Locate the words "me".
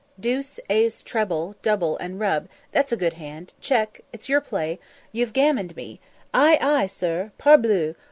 5.75-5.99